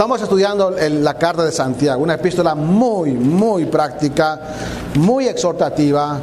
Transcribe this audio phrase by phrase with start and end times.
[0.00, 4.40] Estamos estudiando la carta de Santiago, una epístola muy, muy práctica,
[4.94, 6.18] muy exhortativa,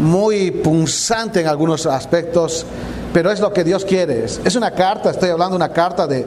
[0.00, 2.66] muy punzante en algunos aspectos,
[3.12, 4.24] pero es lo que Dios quiere.
[4.24, 6.26] Es una carta, estoy hablando de una carta de,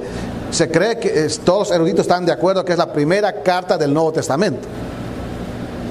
[0.49, 3.93] se cree que todos los eruditos están de acuerdo que es la primera carta del
[3.93, 4.65] Nuevo Testamento.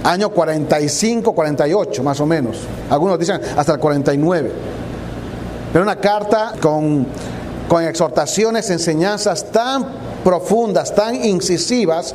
[0.04, 2.56] Año 45, 48 más o menos.
[2.88, 4.50] Algunos dicen hasta el 49.
[5.74, 7.06] Pero una carta con,
[7.68, 12.14] con exhortaciones, enseñanzas tan profundas, tan incisivas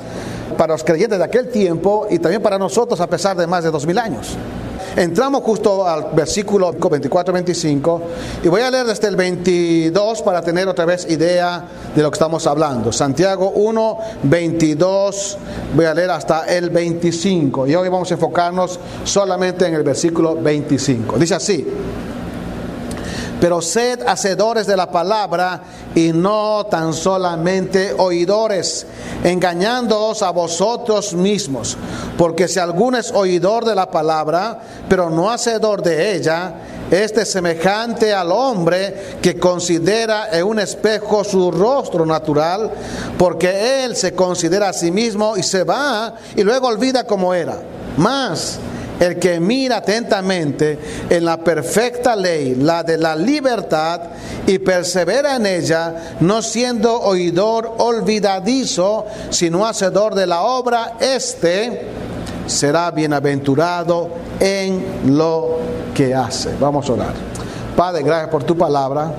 [0.57, 3.71] para los creyentes de aquel tiempo y también para nosotros a pesar de más de
[3.71, 4.37] dos mil años.
[4.95, 8.01] Entramos justo al versículo 24-25
[8.43, 11.63] y voy a leer desde el 22 para tener otra vez idea
[11.95, 12.91] de lo que estamos hablando.
[12.91, 15.37] Santiago 1, 22,
[15.75, 20.35] voy a leer hasta el 25 y hoy vamos a enfocarnos solamente en el versículo
[20.35, 21.19] 25.
[21.19, 21.67] Dice así
[23.39, 25.61] pero sed hacedores de la palabra
[25.93, 28.85] y no tan solamente oidores,
[29.23, 31.77] engañándoos a vosotros mismos.
[32.17, 36.55] Porque si alguno es oidor de la palabra, pero no hacedor de ella,
[36.89, 42.71] este es semejante al hombre que considera en un espejo su rostro natural,
[43.17, 47.57] porque él se considera a sí mismo y se va y luego olvida como era.
[47.97, 48.59] Más,
[48.99, 54.01] el que mira atentamente en la perfecta ley, la de la libertad,
[54.45, 61.87] y persevera en ella, no siendo oidor olvidadizo, sino hacedor de la obra, este
[62.47, 65.59] será bienaventurado en lo
[65.93, 66.55] que hace.
[66.59, 67.13] Vamos a orar.
[67.75, 69.11] Padre, gracias por tu palabra.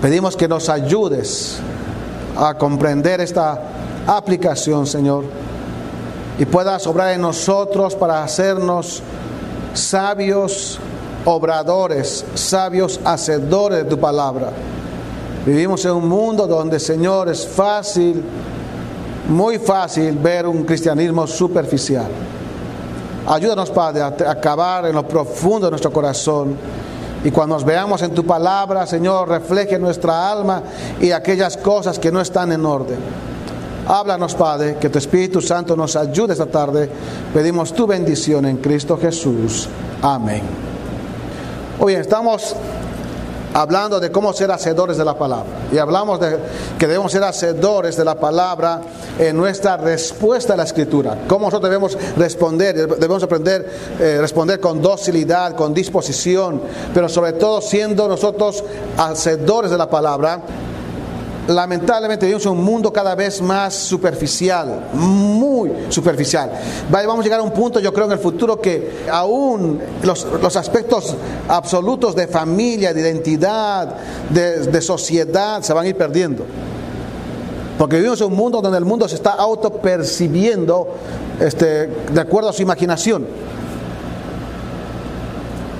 [0.00, 1.58] Pedimos que nos ayudes
[2.36, 3.60] a comprender esta
[4.06, 5.45] aplicación, Señor
[6.38, 9.02] y puedas obrar en nosotros para hacernos
[9.74, 10.78] sabios
[11.24, 14.50] obradores, sabios hacedores de tu palabra.
[15.44, 18.22] Vivimos en un mundo donde, Señor, es fácil,
[19.28, 22.08] muy fácil ver un cristianismo superficial.
[23.28, 26.56] Ayúdanos, Padre, a acabar en lo profundo de nuestro corazón.
[27.24, 30.62] Y cuando nos veamos en tu palabra, Señor, refleje nuestra alma
[31.00, 32.98] y aquellas cosas que no están en orden.
[33.88, 36.90] Háblanos, Padre, que tu Espíritu Santo nos ayude esta tarde.
[37.32, 39.68] Pedimos tu bendición en Cristo Jesús.
[40.02, 40.42] Amén.
[41.84, 42.56] Bien, estamos
[43.54, 45.46] hablando de cómo ser hacedores de la palabra.
[45.72, 46.36] Y hablamos de
[46.76, 48.80] que debemos ser hacedores de la palabra
[49.20, 51.18] en nuestra respuesta a la escritura.
[51.28, 53.70] Cómo nosotros debemos responder, debemos aprender
[54.00, 56.60] eh, responder con docilidad, con disposición,
[56.92, 58.64] pero sobre todo siendo nosotros
[58.98, 60.42] hacedores de la palabra
[61.48, 66.50] lamentablemente vivimos en un mundo cada vez más superficial, muy superficial.
[66.90, 71.14] Vamos a llegar a un punto, yo creo, en el futuro que aún los, aspectos
[71.48, 73.94] absolutos de familia, de identidad,
[74.30, 76.44] de, sociedad, se van a ir perdiendo.
[77.78, 80.88] Porque vivimos en un mundo donde el mundo se está autopercibiendo
[81.40, 83.26] este, de acuerdo a su imaginación.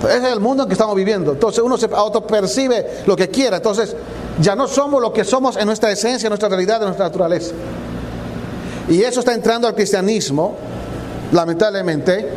[0.04, 1.32] Ese es el mundo en que estamos viviendo.
[1.32, 3.56] Entonces uno se autopercibe lo que quiera.
[3.56, 3.96] Entonces
[4.40, 7.54] ya no somos lo que somos en nuestra esencia, en nuestra realidad, en nuestra naturaleza.
[8.88, 10.56] Y eso está entrando al cristianismo,
[11.32, 12.28] lamentablemente.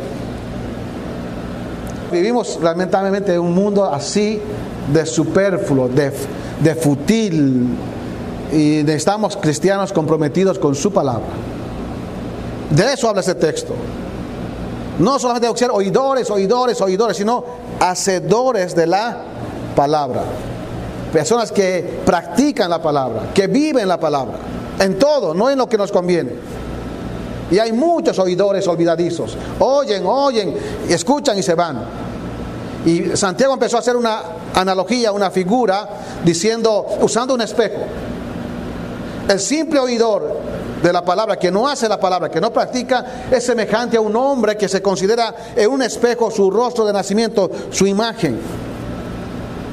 [2.10, 4.40] Vivimos lamentablemente en un mundo así
[4.92, 6.12] de superfluo, de,
[6.60, 7.68] de futil.
[8.52, 11.28] Y necesitamos cristianos comprometidos con su palabra.
[12.70, 13.74] De eso habla ese texto.
[14.98, 17.44] No solamente ser oidores, oidores, oidores, sino
[17.78, 19.18] hacedores de la
[19.76, 20.24] palabra.
[21.12, 24.38] Personas que practican la palabra, que viven la palabra,
[24.78, 26.30] en todo, no en lo que nos conviene.
[27.50, 29.36] Y hay muchos oidores olvidadizos.
[29.58, 30.54] Oyen, oyen,
[30.88, 31.82] escuchan y se van.
[32.86, 34.22] Y Santiago empezó a hacer una
[34.54, 35.88] analogía, una figura,
[36.24, 37.80] diciendo, usando un espejo.
[39.28, 40.38] El simple oidor
[40.80, 44.14] de la palabra, que no hace la palabra, que no practica, es semejante a un
[44.14, 48.69] hombre que se considera en un espejo su rostro de nacimiento, su imagen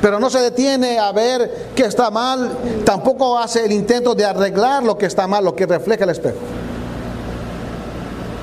[0.02, 4.84] pero no se detiene a ver qué está mal, tampoco hace el intento de arreglar
[4.84, 6.38] lo que está mal, lo que refleja el espejo.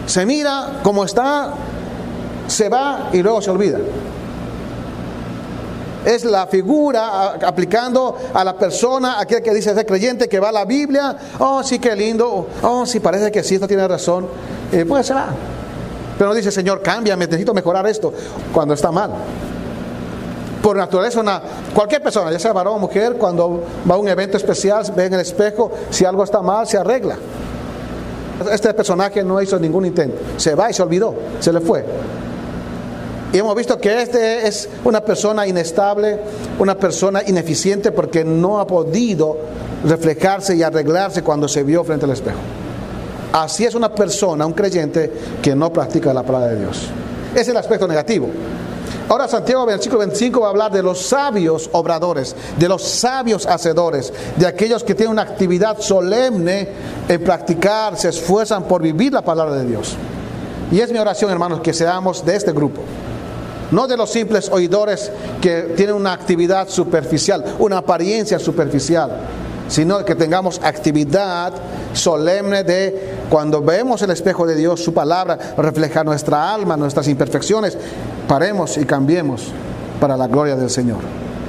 [0.07, 1.55] Se mira como está,
[2.49, 3.79] se va y luego se olvida.
[6.05, 10.53] Es la figura aplicando a la persona, aquel que dice ser creyente, que va a
[10.53, 14.27] la Biblia, oh sí, qué lindo, oh sí, parece que sí, esto tiene razón,
[14.87, 15.29] pues se va.
[16.19, 18.13] Pero dice, Señor, cámbiame, necesito mejorar esto,
[18.53, 19.13] cuando está mal
[20.65, 21.43] por naturaleza, una,
[21.75, 25.13] cualquier persona, ya sea varón o mujer, cuando va a un evento especial, ve en
[25.13, 27.19] el espejo, si algo está mal, se arregla.
[28.51, 31.85] Este personaje no hizo ningún intento, se va y se olvidó, se le fue.
[33.31, 36.19] Y hemos visto que este es una persona inestable,
[36.59, 39.37] una persona ineficiente porque no ha podido
[39.87, 42.39] reflejarse y arreglarse cuando se vio frente al espejo.
[43.35, 45.13] Así es una persona, un creyente,
[45.43, 46.89] que no practica la palabra de Dios.
[47.33, 48.31] Ese es el aspecto negativo.
[49.09, 54.13] Ahora Santiago versículo 25 va a hablar de los sabios obradores, de los sabios hacedores,
[54.37, 56.69] de aquellos que tienen una actividad solemne
[57.09, 59.97] en practicar, se esfuerzan por vivir la palabra de Dios.
[60.73, 62.81] Y es mi oración, hermanos, que seamos de este grupo.
[63.71, 65.11] No de los simples oidores
[65.41, 69.11] que tienen una actividad superficial, una apariencia superficial,
[69.69, 71.53] sino que tengamos actividad
[71.93, 77.77] solemne de cuando vemos el espejo de Dios, su palabra refleja nuestra alma, nuestras imperfecciones,
[78.29, 79.49] paremos y cambiemos
[80.01, 80.99] para la gloria del Señor.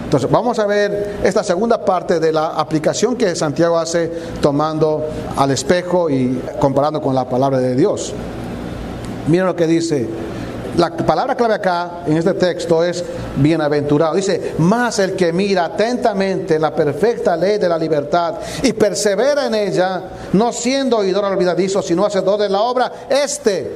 [0.04, 4.08] Entonces, vamos a ver esta segunda parte de la aplicación que Santiago hace
[4.40, 5.04] tomando
[5.36, 8.14] al espejo y comparando con la palabra de Dios.
[9.28, 10.08] Miren lo que dice
[10.78, 13.04] la palabra clave acá en este texto es
[13.38, 14.16] bienaventurado.
[14.16, 19.56] Dice, más el que mira atentamente la perfecta ley de la libertad y persevera en
[19.56, 23.72] ella, no siendo oidor olvidadizo, sino hacedor de la obra, este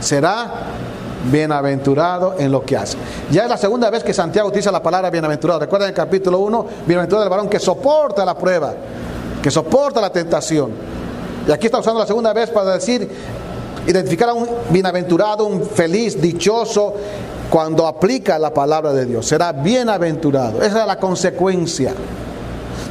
[0.00, 0.52] será
[1.30, 2.96] bienaventurado en lo que hace.
[3.30, 5.60] Ya es la segunda vez que Santiago utiliza la palabra bienaventurado.
[5.60, 8.74] Recuerden el capítulo 1, bienaventurado del varón que soporta la prueba,
[9.42, 10.70] que soporta la tentación.
[11.46, 13.08] Y aquí está usando la segunda vez para decir
[13.86, 16.94] identificar a un bienaventurado, un feliz, dichoso,
[17.50, 19.26] cuando aplica la palabra de Dios.
[19.26, 20.60] Será bienaventurado.
[20.62, 21.94] Esa es la consecuencia.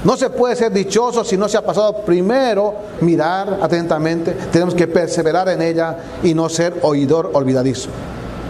[0.03, 4.31] No se puede ser dichoso si no se ha pasado primero mirar atentamente.
[4.51, 7.89] Tenemos que perseverar en ella y no ser oidor olvidadizo.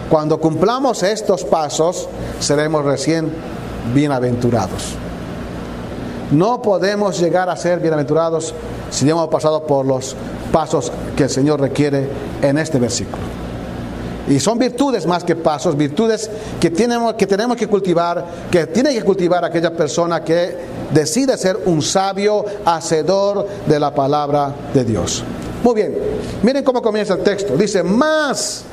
[0.09, 2.07] Cuando cumplamos estos pasos,
[2.39, 3.31] seremos recién
[3.93, 4.95] bienaventurados.
[6.31, 8.53] No podemos llegar a ser bienaventurados
[8.91, 10.15] si no hemos pasado por los
[10.51, 12.07] pasos que el Señor requiere
[12.41, 13.23] en este versículo.
[14.27, 16.29] Y son virtudes más que pasos, virtudes
[16.59, 20.55] que tenemos, que tenemos que cultivar, que tiene que cultivar aquella persona que
[20.91, 25.23] decide ser un sabio hacedor de la palabra de Dios.
[25.63, 25.95] Muy bien,
[26.41, 27.55] miren cómo comienza el texto.
[27.55, 28.63] Dice, más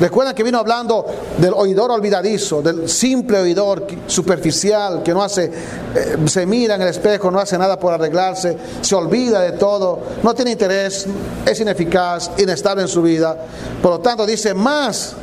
[0.00, 1.04] Recuerdan que vino hablando
[1.36, 6.88] del oidor olvidadizo, del simple oidor superficial que no hace, eh, se mira en el
[6.88, 11.06] espejo, no hace nada por arreglarse, se olvida de todo, no tiene interés,
[11.44, 13.36] es ineficaz, inestable en su vida.
[13.82, 15.14] Por lo tanto, dice más.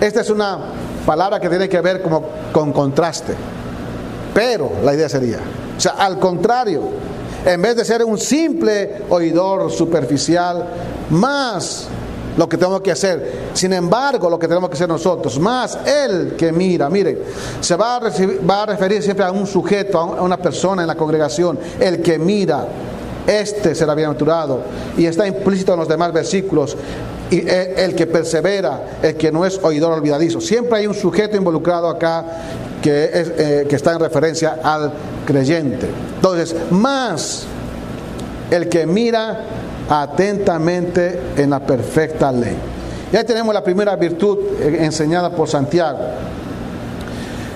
[0.00, 0.58] Esta es una
[1.04, 3.34] palabra que tiene que ver como con contraste.
[4.32, 5.38] Pero la idea sería,
[5.76, 6.82] o sea, al contrario,
[7.44, 10.64] en vez de ser un simple oidor superficial,
[11.10, 11.88] más
[12.36, 13.50] lo que tenemos que hacer.
[13.54, 17.18] Sin embargo, lo que tenemos que hacer nosotros, más el que mira, miren,
[17.60, 22.02] se va a, referir siempre a un sujeto, a una persona en la congregación, el
[22.02, 22.66] que mira,
[23.26, 24.60] este será bienaventurado.
[24.96, 26.76] Y está implícito en los demás versículos.
[27.30, 30.40] Y el que persevera, el que no es oidor olvidadizo.
[30.40, 32.24] Siempre hay un sujeto involucrado acá
[32.80, 34.92] que, eh, que está en referencia al
[35.26, 35.88] creyente.
[36.16, 37.46] Entonces, más
[38.48, 39.40] el que mira
[39.88, 42.56] atentamente en la perfecta ley.
[43.12, 45.98] Ya tenemos la primera virtud eh, enseñada por Santiago.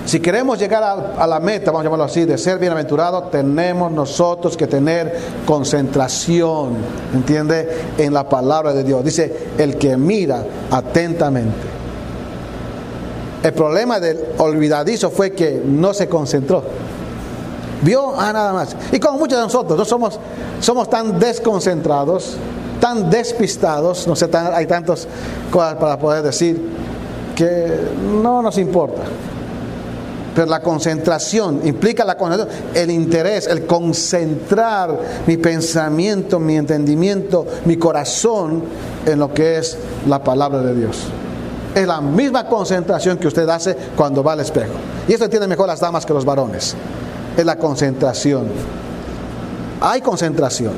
[0.05, 4.57] Si queremos llegar a, la meta, vamos a llamarlo así, de ser bienaventurados, tenemos nosotros
[4.57, 6.73] que tener concentración,
[7.13, 7.69] ¿entiende?
[7.97, 9.05] En la palabra de Dios.
[9.05, 11.71] Dice, el que mira atentamente.
[13.43, 16.63] El problema del olvidadizo fue que no se concentró.
[17.81, 18.75] Vio, ah, nada más.
[18.91, 20.19] Y como muchos de nosotros, no somos,
[20.59, 22.35] somos tan desconcentrados,
[22.79, 25.07] tan despistados, no sé, hay tantas
[25.51, 26.61] cosas para poder decir
[27.35, 27.79] que
[28.21, 29.01] no nos importa.
[30.35, 34.97] Pero la concentración implica la concentración, el interés, el concentrar
[35.27, 38.63] mi pensamiento, mi entendimiento, mi corazón
[39.05, 41.03] en lo que es la palabra de Dios.
[41.75, 44.73] Es la misma concentración que usted hace cuando va al espejo.
[45.07, 46.75] Y esto tiene mejor las damas que los varones
[47.37, 48.47] es la concentración.
[49.79, 50.73] Hay concentración.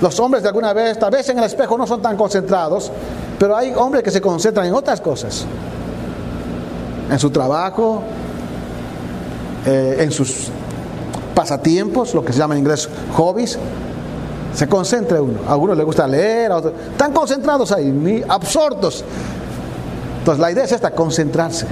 [0.00, 2.90] Los hombres de alguna vez, tal vez en el espejo no son tan concentrados,
[3.38, 5.44] pero hay hombres que se concentran en otras cosas.
[7.10, 8.02] En su trabajo,
[9.66, 10.48] eh, en sus
[11.34, 13.58] pasatiempos, lo que se llama en inglés hobbies.
[14.54, 15.40] Se concentra uno.
[15.46, 16.74] A algunos les gusta leer, a otros.
[16.92, 19.04] Están concentrados ahí, ni absortos.
[20.18, 21.66] Entonces la idea es esta, concentrarse.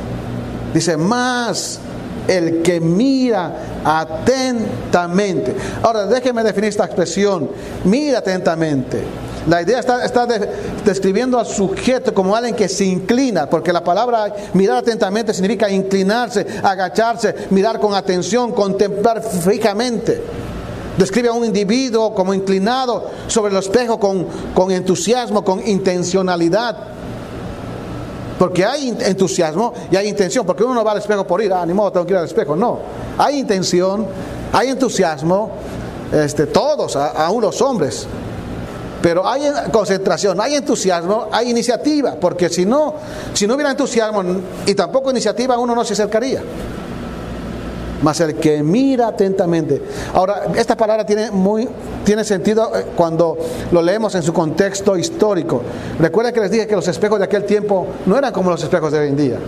[0.72, 1.80] Dice, más
[2.28, 3.52] el que mira
[3.85, 5.54] atentamente.
[5.83, 7.50] Ahora, déjeme definir esta expresión,
[7.85, 9.02] mira atentamente.
[9.47, 10.26] La idea está,
[10.85, 16.45] describiendo al sujeto como alguien que se inclina, porque la palabra mirar atentamente significa inclinarse,
[16.64, 20.21] agacharse, mirar con atención, contemplar fijamente.
[20.99, 26.95] Describe a un individuo como inclinado sobre el espejo con, con entusiasmo, con intencionalidad.
[28.38, 30.44] Porque hay entusiasmo y hay intención.
[30.44, 32.26] Porque uno no va al espejo por ir, ah, ni modo, tengo que ir al
[32.26, 32.56] espejo.
[32.56, 32.78] No.
[33.18, 34.06] Hay intención,
[34.52, 35.52] hay entusiasmo,
[36.12, 38.06] este, todos, aún los hombres.
[39.02, 42.16] Pero hay concentración, hay entusiasmo, hay iniciativa.
[42.20, 42.94] Porque si no,
[43.32, 44.22] si no hubiera entusiasmo
[44.66, 46.42] y tampoco iniciativa, uno no se acercaría
[48.02, 49.82] mas el que mira atentamente.
[50.14, 51.68] Ahora, esta palabra tiene, muy,
[52.04, 53.36] tiene sentido eh, cuando
[53.72, 55.62] lo leemos en su contexto histórico.
[55.98, 58.92] Recuerden que les dije que los espejos de aquel tiempo no eran como los espejos
[58.92, 59.38] de hoy en día.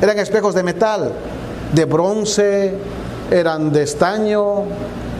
[0.00, 1.12] Eran espejos de metal,
[1.72, 2.72] de bronce,
[3.30, 4.64] eran de estaño,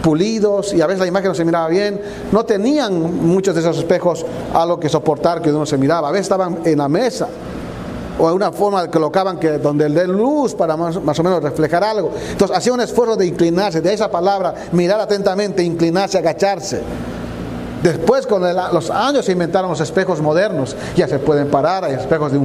[0.02, 2.00] pulidos y a veces la imagen no se miraba bien.
[2.32, 6.08] No tenían muchos de esos espejos algo que soportar que uno se miraba.
[6.08, 7.28] A veces estaban en la mesa
[8.18, 12.12] o una forma que colocaban que donde le luz para más, o menos reflejar algo.
[12.30, 16.82] Entonces hacía un esfuerzo de inclinarse, de esa palabra, mirar atentamente, inclinarse, agacharse.
[17.82, 22.32] Después con los años se inventaron los espejos modernos, ya se pueden parar, hay espejos
[22.32, 22.40] de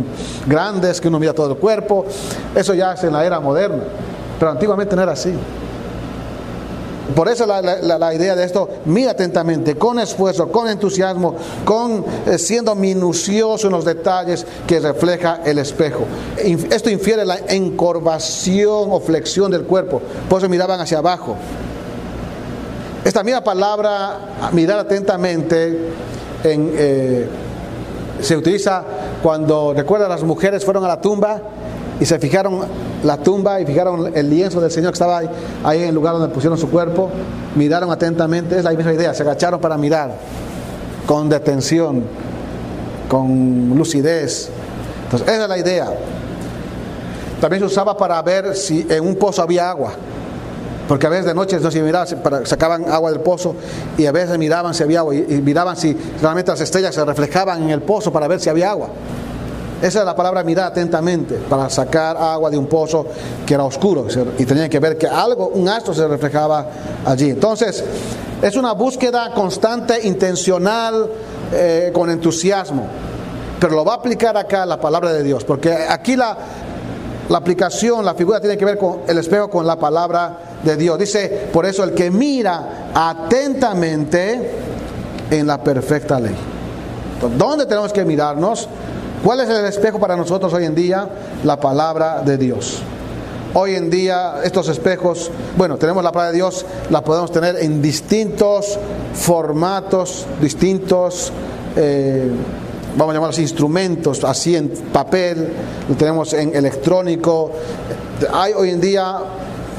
[0.45, 2.05] grandes que uno mira todo el cuerpo,
[2.53, 3.81] eso ya es en la era moderna,
[4.37, 5.33] pero antiguamente no era así.
[7.15, 12.75] Por eso la, idea de esto, mira atentamente, con esfuerzo, con entusiasmo, con eh, siendo
[12.75, 16.05] minucioso en los detalles que refleja el espejo.
[16.37, 21.35] Esto infiere la encorvación o flexión del cuerpo, por eso miraban hacia abajo.
[23.03, 25.89] Esta misma palabra, mirar atentamente,
[26.45, 27.27] eh,
[28.21, 28.83] se utiliza
[29.21, 31.41] cuando, recuerda, las mujeres fueron a la tumba
[31.99, 32.61] y se fijaron
[33.03, 35.29] la tumba y fijaron el lienzo del Señor que estaba ahí,
[35.63, 37.09] ahí en el lugar donde pusieron su cuerpo,
[37.55, 40.11] miraron atentamente, es la misma idea, se agacharon para mirar
[41.05, 42.03] con detención,
[43.07, 44.49] con lucidez.
[45.05, 45.87] Entonces, esa es la idea.
[47.39, 49.91] También se usaba para ver si en un pozo había agua.
[50.87, 52.07] Porque a veces de noche no se miraban,
[52.45, 53.55] sacaban agua del pozo
[53.97, 57.63] y a veces miraban si había agua y miraban si realmente las estrellas se reflejaban
[57.63, 58.89] en el pozo para ver si había agua.
[59.83, 63.05] Esa es la palabra mirar atentamente para sacar agua de un pozo
[63.45, 66.65] que era oscuro y tenían que ver que algo, un astro se reflejaba
[67.05, 67.31] allí.
[67.31, 67.83] Entonces,
[68.41, 71.09] es una búsqueda constante, intencional,
[71.51, 72.87] eh, con entusiasmo.
[73.59, 76.37] Pero lo va a aplicar acá la palabra de Dios, porque aquí la,
[77.27, 80.97] la aplicación, la figura tiene que ver con el espejo, con la palabra de Dios.
[80.97, 84.49] Dice, por eso el que mira atentamente
[85.29, 86.35] en la perfecta ley.
[87.37, 88.69] ¿Dónde tenemos que mirarnos?
[89.23, 91.07] ¿Cuál es el espejo para nosotros hoy en día?
[91.45, 92.79] La palabra de Dios.
[93.53, 97.81] Hoy en día estos espejos, bueno, tenemos la palabra de Dios, la podemos tener en
[97.81, 98.77] distintos
[99.13, 101.31] formatos, distintos,
[101.77, 102.29] eh,
[102.97, 105.53] vamos a llamarlos instrumentos, así en papel,
[105.87, 107.51] lo tenemos en electrónico.
[108.33, 109.19] Hay hoy en día,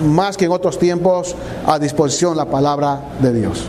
[0.07, 1.37] más que en otros tiempos,
[1.67, 3.65] a disposición la palabra de Dios.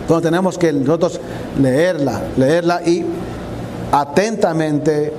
[0.00, 1.20] Entonces tenemos que nosotros
[1.60, 3.04] leerla, leerla y
[3.92, 5.12] atentamente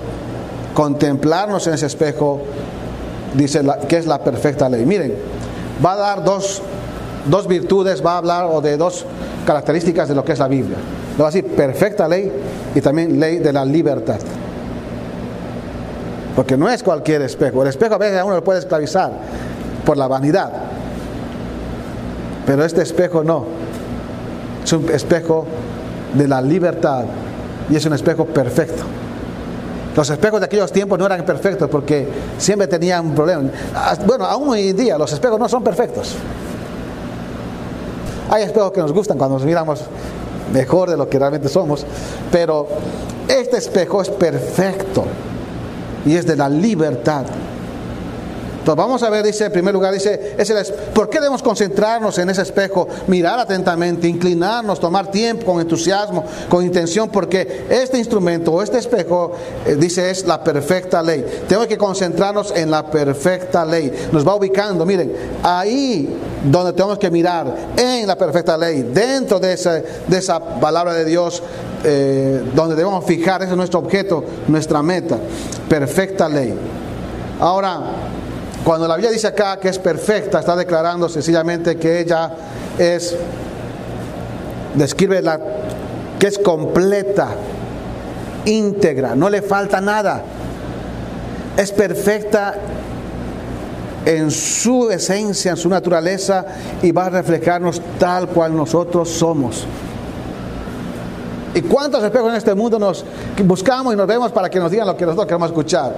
[0.74, 2.42] contemplarnos en ese espejo,
[3.34, 4.86] dice que es la perfecta ley.
[4.86, 5.14] Miren,
[5.84, 6.62] va a dar dos,
[7.26, 9.06] dos virtudes, va a hablar o de dos
[9.46, 10.78] características de lo que es la Biblia.
[11.20, 12.32] va a decir perfecta ley
[12.74, 14.20] y también ley de la libertad.
[16.36, 17.62] Porque no es cualquier espejo.
[17.62, 19.12] El espejo a veces a uno lo puede esclavizar
[19.86, 20.50] por la vanidad.
[22.46, 23.46] Pero este espejo no.
[24.64, 25.46] Es un espejo
[26.14, 27.04] de la libertad
[27.72, 28.84] y es un espejo perfecto.
[29.96, 33.50] Los espejos de aquellos tiempos no eran perfectos porque siempre tenían un problema.
[33.74, 36.16] Ah, bueno, aún hoy en día los espejos no son perfectos.
[38.30, 39.82] Hay espejos que nos gustan cuando nos miramos
[40.54, 41.86] mejor de lo que realmente somos,
[42.32, 42.68] pero
[43.28, 45.06] este espejo es perfecto
[46.06, 47.26] y es de la libertad.
[48.62, 50.36] Entonces vamos a ver, dice, en primer lugar, dice,
[50.94, 56.64] ¿por qué debemos concentrarnos en ese espejo, mirar atentamente, inclinarnos, tomar tiempo con entusiasmo, con
[56.64, 57.10] intención?
[57.10, 59.32] Porque este instrumento o este espejo,
[59.66, 61.26] eh, dice, es la perfecta ley.
[61.48, 63.92] Tenemos que concentrarnos en la perfecta ley.
[64.12, 69.54] Nos va ubicando, miren, ahí donde tenemos que mirar, en la perfecta ley, dentro de
[69.54, 71.42] esa, de esa palabra de Dios,
[71.84, 75.18] eh, donde debemos fijar, ese es nuestro objeto, nuestra meta,
[75.68, 76.54] perfecta ley.
[77.40, 77.80] Ahora,
[78.64, 82.32] cuando la Biblia dice acá que es perfecta, está declarando sencillamente que ella
[82.78, 83.16] es,
[84.76, 85.40] describe la,
[86.20, 87.30] que es completa,
[88.46, 90.22] íntegra, no le falta nada.
[91.58, 92.56] Es perfecta
[94.06, 96.46] en su esencia, en su naturaleza
[96.82, 99.66] y va a reflejarnos tal cual nosotros somos.
[101.54, 103.04] ¿Y cuántos espejos en este mundo nos
[103.44, 105.96] buscamos y nos vemos para que nos digan lo que nosotros queremos escuchar?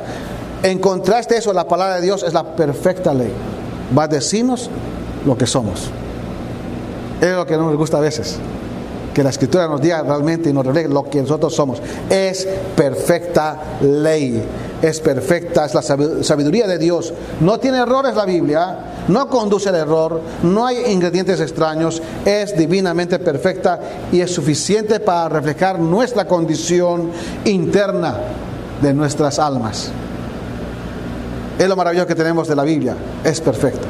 [0.64, 3.34] En contraste eso, la palabra de Dios es la perfecta ley.
[3.96, 4.70] Va a decirnos
[5.26, 5.90] lo que somos.
[7.20, 8.40] Es lo que no nos gusta a veces.
[9.14, 11.80] que la escritura nos diga realmente y nos revele lo que nosotros somos.
[12.10, 14.44] Es perfecta ley,
[14.82, 17.14] es perfecta, es la sabiduría de Dios.
[17.40, 18.78] No tiene errores la Biblia,
[19.08, 23.80] no conduce al error, no hay ingredientes extraños, es divinamente perfecta
[24.12, 27.12] y es suficiente para reflejar nuestra condición
[27.46, 28.18] interna
[28.82, 29.92] de nuestras almas.
[31.58, 33.88] Es lo maravilloso que tenemos de la Biblia, es perfecta.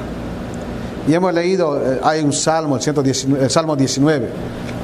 [1.08, 4.29] Y hemos leído, eh, hay un salmo, el, 119, el Salmo 19,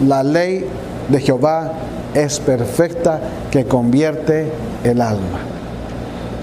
[0.07, 0.65] la ley
[1.07, 1.71] de Jehová
[2.13, 3.19] es perfecta
[3.51, 4.51] que convierte
[4.83, 5.39] el alma.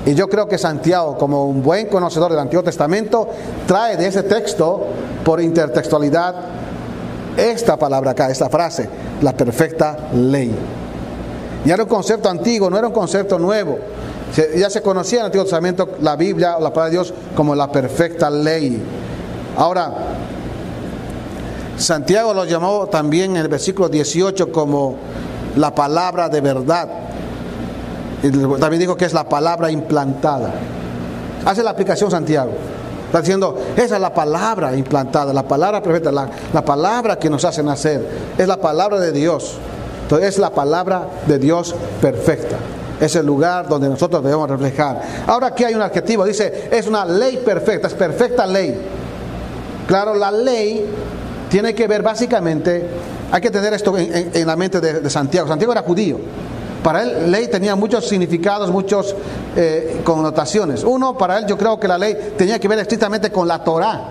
[0.06, 3.28] Y yo creo que Santiago, como un buen conocedor del Antiguo Testamento,
[3.66, 4.86] trae de ese texto,
[5.24, 6.34] por intertextualidad,
[7.36, 8.88] esta palabra acá, esta frase,
[9.20, 10.54] la perfecta ley.
[11.64, 13.78] Y era un concepto antiguo, no era un concepto nuevo.
[14.34, 17.54] Ya se conocía en el Antiguo Testamento la Biblia o la palabra de Dios como
[17.54, 18.82] la perfecta ley.
[19.56, 19.92] Ahora,
[21.78, 24.96] Santiago lo llamó también en el versículo 18 como
[25.56, 26.88] la palabra de verdad.
[28.22, 30.52] Y también dijo que es la palabra implantada.
[31.44, 32.50] Hace la aplicación Santiago.
[33.06, 37.44] Está diciendo, esa es la palabra implantada, la palabra perfecta, la, la palabra que nos
[37.44, 38.04] hace nacer.
[38.36, 39.56] Es la palabra de Dios.
[40.02, 42.56] Entonces es la palabra de Dios perfecta.
[43.00, 45.02] Es el lugar donde nosotros debemos reflejar.
[45.26, 48.74] Ahora aquí hay un adjetivo, dice, es una ley perfecta, es perfecta ley.
[49.86, 50.84] Claro, la ley
[51.48, 52.86] tiene que ver básicamente,
[53.30, 55.46] hay que tener esto en, la mente de, Santiago.
[55.48, 56.18] Santiago era judío.
[56.82, 59.14] Para él, ley tenía muchos significados, muchas
[59.56, 60.84] eh, connotaciones.
[60.84, 64.08] Uno, para él, yo creo que la ley tenía que ver estrictamente con la Torah.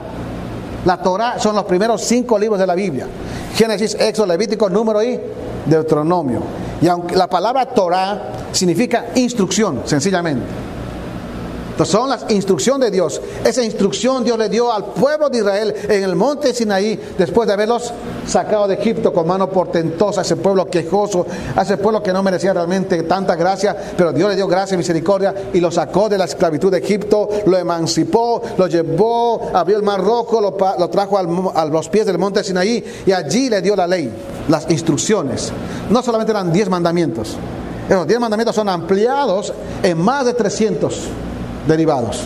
[0.86, 3.08] La Torah son los primeros cinco libros de la Biblia:
[3.56, 5.20] Génesis, Éxodo, Levítico, Número y
[5.66, 6.42] Deuteronomio.
[6.86, 10.46] Y aunque la palabra Torah significa instrucción, sencillamente.
[11.72, 13.20] Entonces son las instrucciones de Dios.
[13.44, 17.54] Esa instrucción Dios le dio al pueblo de Israel en el monte Sinaí después de
[17.54, 17.92] haberlos
[18.28, 21.26] sacado de Egipto con mano portentosa, ese pueblo quejoso,
[21.56, 24.78] a ese pueblo que no merecía realmente tanta gracia, pero Dios le dio gracia y
[24.78, 29.84] misericordia y lo sacó de la esclavitud de Egipto, lo emancipó, lo llevó, abrió el
[29.84, 33.88] mar rojo, lo, trajo a los pies del monte Sinaí y allí le dio la
[33.88, 34.12] ley,
[34.48, 35.52] las instrucciones.
[35.90, 37.38] No solamente eran diez mandamientos,
[37.90, 39.54] esos diez mandamientos son ampliados
[39.84, 41.02] en más de 300
[41.68, 42.24] derivados.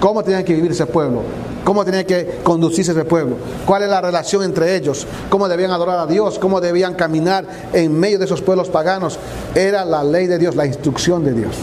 [0.00, 1.22] ¿Cómo tenía que vivir ese pueblo?
[1.64, 3.36] ¿Cómo tenía que conducirse ese pueblo?
[3.64, 5.06] ¿Cuál es la relación entre ellos?
[5.28, 6.38] ¿Cómo debían adorar a Dios?
[6.38, 9.18] ¿Cómo debían caminar en medio de esos pueblos paganos?
[9.54, 11.56] Era la ley de Dios, la instrucción de Dios.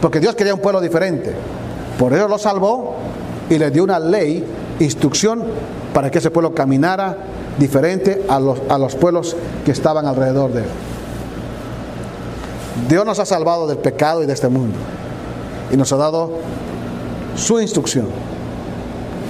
[0.00, 1.34] Porque Dios quería un pueblo diferente.
[1.98, 2.96] Por eso lo salvó
[3.50, 4.44] y le dio una ley,
[4.78, 5.42] instrucción,
[5.92, 7.16] para que ese pueblo caminara
[7.58, 10.68] diferente a los, a los pueblos que estaban alrededor de él.
[12.88, 14.76] Dios nos ha salvado del pecado y de este mundo
[15.72, 16.30] y nos ha dado
[17.36, 18.06] su instrucción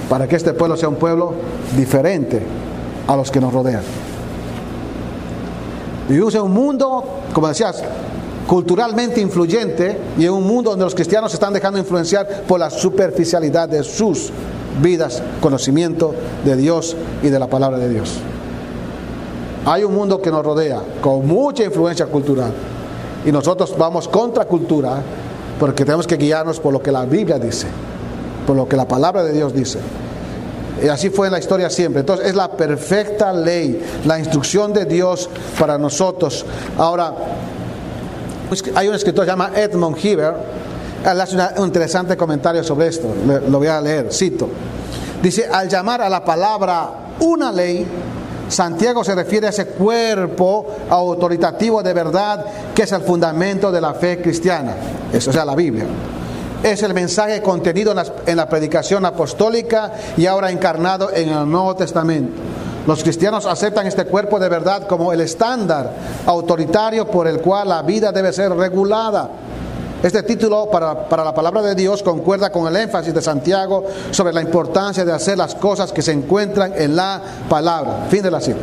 [0.09, 1.33] para que este pueblo sea un pueblo
[1.75, 2.41] diferente
[3.07, 3.81] a los que nos rodean.
[6.07, 7.83] Vivimos en un mundo, como decías,
[8.47, 12.69] culturalmente influyente y en un mundo donde los cristianos se están dejando influenciar por la
[12.69, 14.31] superficialidad de sus
[14.81, 16.13] vidas, conocimiento
[16.45, 18.15] de Dios y de la palabra de Dios.
[19.65, 22.51] Hay un mundo que nos rodea con mucha influencia cultural
[23.25, 25.01] y nosotros vamos contra cultura
[25.59, 27.67] porque tenemos que guiarnos por lo que la Biblia dice,
[28.45, 29.79] por lo que la palabra de Dios dice.
[30.81, 32.01] Y así fue en la historia siempre.
[32.01, 36.45] Entonces es la perfecta ley, la instrucción de Dios para nosotros.
[36.77, 37.13] Ahora,
[38.75, 40.33] hay un escritor que se llama Edmund Heber,
[41.05, 43.07] él hace un interesante comentario sobre esto,
[43.47, 44.49] lo voy a leer, cito.
[45.21, 47.85] Dice, al llamar a la palabra una ley,
[48.49, 53.93] Santiago se refiere a ese cuerpo autoritativo de verdad que es el fundamento de la
[53.93, 54.75] fe cristiana,
[55.11, 55.85] eso sea la Biblia.
[56.63, 57.93] Es el mensaje contenido
[58.25, 62.41] en la, predicación apostólica y ahora encarnado en el Nuevo Testamento.
[62.87, 65.91] Los cristianos aceptan este cuerpo de verdad como el estándar
[66.25, 69.29] autoritario por el cual la vida debe ser regulada
[70.03, 74.41] este título para, la palabra de Dios concuerda con el énfasis de Santiago sobre la
[74.41, 78.05] importancia de hacer las cosas que se encuentran en la palabra.
[78.09, 78.59] Fin de la cita.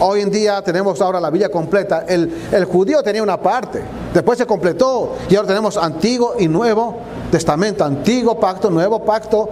[0.00, 2.04] hoy en día tenemos ahora la Biblia completa.
[2.06, 3.82] El, el, judío tenía una parte,
[4.14, 7.00] después se completó y ahora tenemos Antiguo y Nuevo
[7.32, 9.48] Testamento, Antiguo Pacto, Nuevo Pacto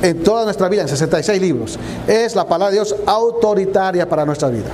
[0.00, 1.78] en toda nuestra vida, en 66 libros.
[2.06, 4.70] Es la palabra de Dios autoritaria para nuestra vida.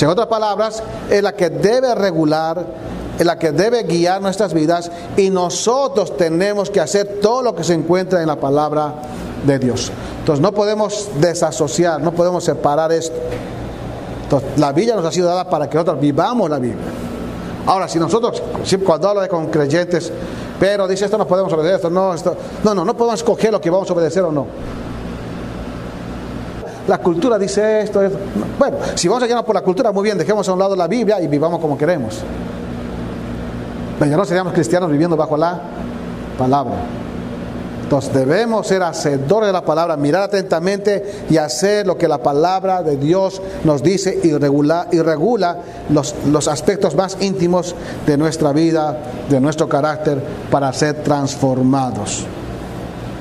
[0.00, 2.64] En otras palabras, es la que debe regular
[3.20, 7.62] es la que debe guiar nuestras vidas y nosotros tenemos que hacer todo lo que
[7.62, 8.94] se encuentra en la palabra
[9.44, 9.92] de Dios.
[10.20, 13.14] Entonces no podemos desasociar, no podemos separar esto.
[14.22, 16.82] Entonces, la Biblia nos ha sido dada para que nosotros vivamos la Biblia.
[17.66, 18.42] Ahora, si nosotros,
[18.86, 20.10] cuando hablo de con creyentes,
[20.58, 23.60] pero dice esto no podemos obedecer, esto no, esto, no, no, no podemos escoger lo
[23.60, 24.46] que vamos a obedecer o no.
[26.88, 28.18] la cultura dice esto, esto.
[28.58, 30.88] Bueno, si vamos a llenar por la cultura, muy bien, dejemos a un lado la
[30.88, 32.22] Biblia y vivamos como queremos.
[34.00, 35.60] Pero ya no seríamos cristianos viviendo bajo la
[36.38, 36.76] palabra.
[37.82, 42.82] Entonces debemos ser hacedores de la palabra, mirar atentamente y hacer lo que la palabra
[42.82, 45.58] de Dios nos dice y regula, y regula
[45.90, 47.74] los, los aspectos más íntimos
[48.06, 48.96] de nuestra vida,
[49.28, 52.24] de nuestro carácter, para ser transformados.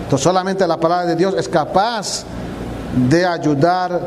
[0.04, 2.24] Entonces solamente la palabra de Dios es capaz
[3.10, 4.00] de ayudar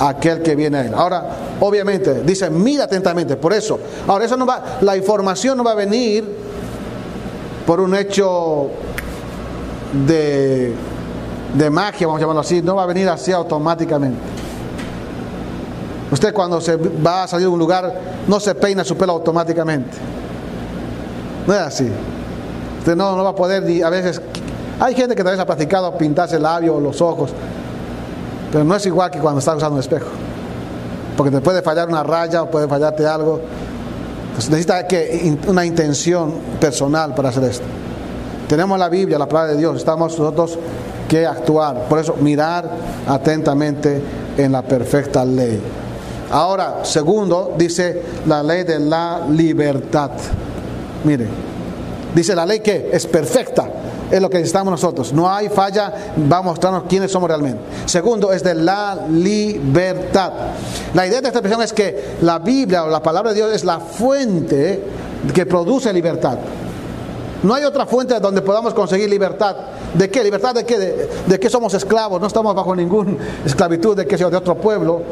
[0.00, 0.94] aquel que viene a él.
[0.94, 1.24] Ahora,
[1.60, 3.78] obviamente, dice, mira atentamente, por eso.
[4.06, 6.24] Ahora, eso no va, la información no va a venir
[7.66, 8.70] por un hecho
[10.06, 10.74] de,
[11.54, 14.18] de magia, vamos a llamarlo así, no va a venir así automáticamente.
[16.10, 17.92] Usted cuando se va a salir de un lugar
[18.28, 19.96] no se peina su pelo automáticamente.
[21.46, 21.90] No es así.
[22.78, 24.20] Usted no, no va a poder a veces...
[24.78, 27.30] Hay gente que tal vez ha practicado pintarse el labio o los ojos,
[28.56, 30.06] pero no es igual que cuando está usando un espejo.
[31.14, 33.38] Porque te puede fallar una raya o puede fallarte algo.
[34.34, 37.66] Necesita que, una intención personal para hacer esto.
[38.48, 40.58] Tenemos la Biblia, la palabra de Dios, estamos nosotros
[41.06, 41.82] que actuar.
[41.86, 42.66] Por eso, mirar
[43.06, 44.02] atentamente
[44.38, 45.60] en la perfecta ley.
[46.30, 50.12] Ahora, segundo, dice la ley de la libertad.
[51.04, 51.26] Mire,
[52.14, 53.68] dice la ley que es perfecta,
[54.10, 55.12] es lo que necesitamos nosotros.
[55.12, 55.92] No hay falla,
[56.30, 57.60] va a mostrarnos quiénes somos realmente.
[57.86, 60.32] Segundo, es de la libertad.
[60.94, 63.64] La idea de esta expresión es que la Biblia o la palabra de Dios es
[63.64, 64.82] la fuente
[65.34, 66.38] que produce libertad.
[67.42, 69.56] No hay otra fuente donde podamos conseguir libertad.
[69.94, 70.24] ¿De qué?
[70.24, 70.78] ¿Libertad de qué?
[70.78, 72.20] De, qué somos esclavos.
[72.20, 75.02] No estamos bajo ninguna esclavitud de que sea de otro pueblo,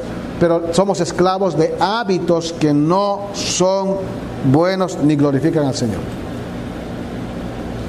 [0.40, 3.96] pero somos esclavos de hábitos que no son
[4.50, 6.23] buenos ni glorifican al Señor.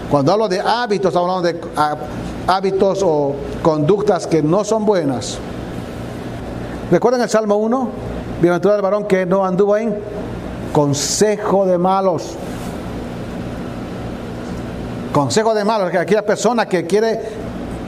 [0.09, 1.59] Cuando hablo de hábitos, hablando de
[2.47, 5.37] hábitos o conductas que no son buenas.
[6.91, 7.89] ¿Recuerdan el Salmo 1?
[8.41, 9.95] Bienaventurado el varón que no anduvo en
[10.71, 12.35] consejo de malos
[15.15, 17.17] Consejo de malo, que aquella persona que quiere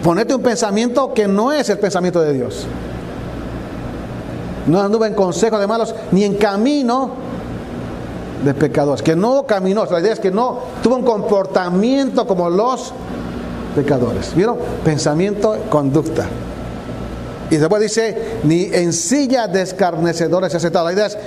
[0.01, 2.65] ponerte un pensamiento que no es el pensamiento de Dios.
[4.65, 7.09] No anduvo en consejo de malos ni en camino
[8.43, 9.01] de pecadores.
[9.01, 12.93] Que no caminó, la idea es que no tuvo un comportamiento como los
[13.75, 14.33] pecadores.
[14.35, 14.57] ¿Vieron?
[14.83, 16.27] Pensamiento, conducta.
[17.49, 20.85] Y después dice, ni en silla de escarnecedores se ha sentado.
[20.85, 21.17] La idea es,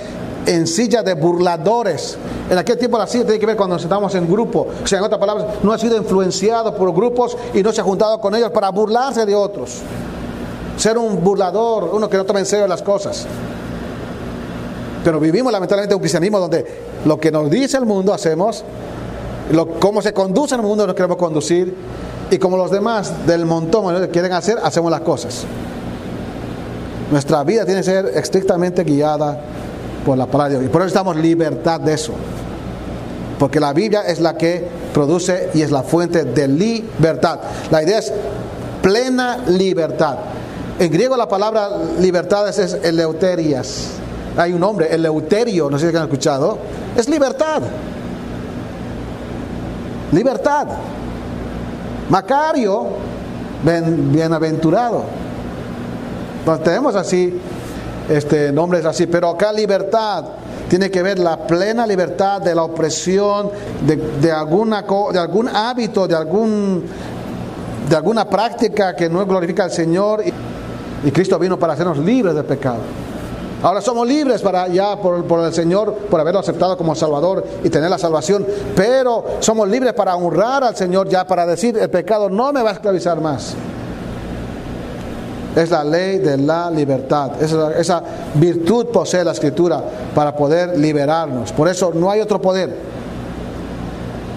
[0.45, 2.17] en silla de burladores.
[2.49, 4.67] En aquel tiempo la silla tiene que ver cuando nos sentamos en grupo.
[4.83, 7.83] O sea, en otras palabras, no ha sido influenciado por grupos y no se ha
[7.83, 9.79] juntado con ellos para burlarse de otros.
[10.77, 13.25] Ser un burlador, uno que no toma en serio las cosas.
[15.03, 18.63] Pero vivimos lamentablemente un cristianismo donde lo que nos dice el mundo hacemos,
[19.51, 21.75] lo, cómo se conduce el mundo nos queremos conducir
[22.29, 25.43] y como los demás del montón quieren hacer, hacemos las cosas.
[27.11, 29.37] Nuestra vida tiene que ser estrictamente guiada
[30.05, 30.69] por la palabra de Dios.
[30.69, 32.13] Y por eso estamos libertad de eso.
[33.37, 37.39] Porque la Biblia es la que produce y es la fuente de libertad.
[37.69, 38.13] La idea es
[38.81, 40.17] plena libertad.
[40.79, 43.89] En griego la palabra libertad es eleuterias.
[44.37, 46.57] Hay un nombre, eleuterio, no sé si han escuchado.
[46.95, 47.61] Es libertad.
[50.11, 50.67] Libertad.
[52.09, 52.87] Macario,
[53.63, 55.03] bienaventurado.
[56.39, 57.39] Entonces tenemos así
[58.09, 60.25] este, nombres así, pero acá libertad
[60.67, 63.49] tiene que ver la plena libertad de la opresión,
[63.85, 66.83] de, alguna, de algún hábito, de, algún,
[67.89, 70.23] de alguna práctica que no glorifica al Señor.
[70.25, 72.79] Y, y Cristo vino para hacernos libres del pecado.
[73.63, 77.89] Ahora somos libres para ya por, el Señor, por haberlo aceptado como Salvador y tener
[77.89, 78.45] la salvación,
[78.75, 82.71] pero somos libres para honrar al Señor ya, para decir, el pecado no me va
[82.71, 83.53] a esclavizar más.
[85.55, 87.41] Es la ley de la libertad.
[87.41, 88.01] Esa,
[88.35, 89.83] virtud posee la escritura
[90.15, 91.51] para poder liberarnos.
[91.51, 92.73] Por eso no hay otro poder.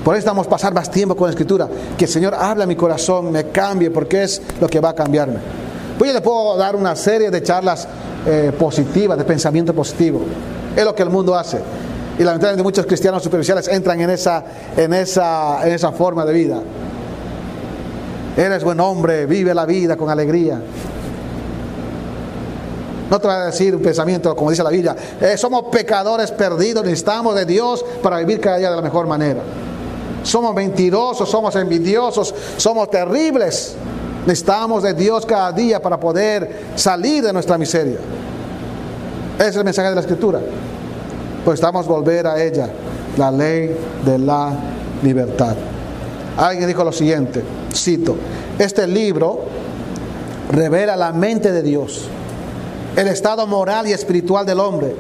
[0.05, 1.69] Por eso estamos pasar más tiempo con la escritura.
[1.97, 4.95] Que el Señor hable a mi corazón, me cambie, porque es lo que va a
[4.95, 5.37] cambiarme.
[5.97, 7.87] Pues yo le puedo dar una serie de charlas
[8.27, 10.23] eh, positivas, de pensamiento positivo.
[10.77, 11.61] Es lo que el mundo hace.
[12.19, 14.45] Y lamentablemente muchos cristianos superficiales entran en esa,
[14.77, 16.61] en esa, en esa forma de vida.
[18.37, 20.61] Eres buen hombre, vive la vida con alegría.
[23.11, 26.85] No te va a decir un pensamiento, como dice la Biblia, eh, somos pecadores perdidos,
[26.85, 29.41] necesitamos de Dios para vivir cada día de la mejor manera.
[30.23, 33.77] Somos mentirosos, somos envidiosos, somos terribles.
[34.27, 37.99] Necesitamos de Dios cada día para poder salir de nuestra miseria.
[39.39, 40.41] Ese es el mensaje de la Escritura.
[41.45, 42.69] Pues estamos volver a ella,
[43.19, 44.53] la ley de la
[45.03, 45.55] libertad.
[46.37, 48.17] Alguien dijo lo siguiente, cito,
[48.59, 49.43] este libro
[50.51, 52.09] revela la mente de Dios
[52.97, 54.95] el estado moral y espiritual del hombre,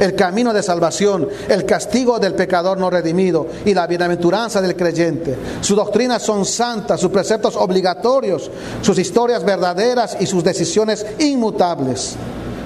[0.00, 5.36] el camino de salvación, el castigo del pecador no redimido y la bienaventuranza del creyente.
[5.60, 8.50] Sus doctrinas son santas, sus preceptos obligatorios,
[8.82, 12.16] sus historias verdaderas y sus decisiones inmutables.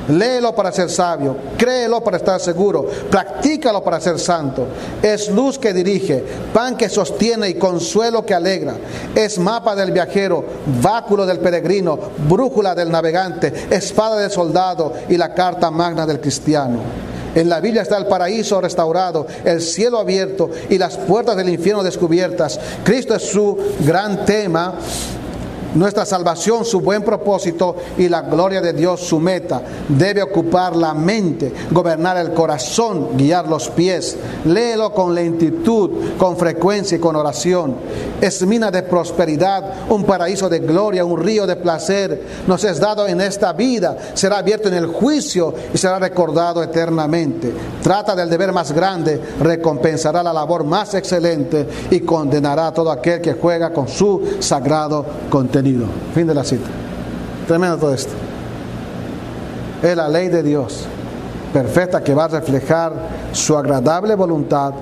[0.09, 4.67] Léelo para ser sabio, créelo para estar seguro, practícalo para ser santo.
[5.03, 8.75] Es luz que dirige, pan que sostiene y consuelo que alegra.
[9.15, 10.45] Es mapa del viajero,
[10.83, 16.81] báculo del peregrino, brújula del navegante, espada del soldado y la carta magna del cristiano.
[17.35, 21.83] En la Biblia está el paraíso restaurado, el cielo abierto y las puertas del infierno
[21.83, 22.59] descubiertas.
[22.85, 24.75] Cristo es su gran tema
[25.75, 29.63] nuestra salvación, su buen propósito y la gloria de Dios, su meta.
[29.89, 34.17] Debe ocupar la mente, gobernar el corazón, guiar los pies.
[34.45, 37.77] Léelo con lentitud, con frecuencia y con oración.
[38.21, 42.23] Es mina de prosperidad, un paraíso de gloria, un río de placer.
[42.47, 47.53] Nos es dado en esta vida, será abierto en el juicio y será recordado eternamente.
[47.83, 53.21] Trata del deber más grande, recompensará la labor más excelente y condenará a todo aquel
[53.21, 55.60] que juega con su sagrado contenido.
[56.15, 56.69] Fin de la cita.
[57.47, 58.13] Tremendo todo esto.
[59.83, 60.85] Es la ley de Dios,
[61.53, 62.93] perfecta, que va a reflejar
[63.33, 64.75] su agradable voluntad